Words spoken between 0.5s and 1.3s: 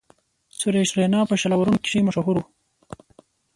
سریش رینا